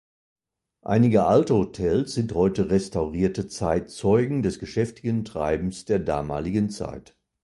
Einige 0.83 1.25
alte 1.25 1.53
Hotels 1.53 2.15
sind 2.15 2.33
heute 2.33 2.71
restaurierte 2.71 3.47
Zeitzeugen 3.47 4.41
des 4.41 4.57
geschäftigen 4.57 5.25
Treibens 5.25 5.85
der 5.85 5.99
damaligen 5.99 6.71
Zeit. 6.71 7.15